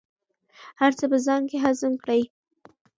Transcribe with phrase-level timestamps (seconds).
[0.79, 2.21] هر څه په ځان کې هضم کړئ.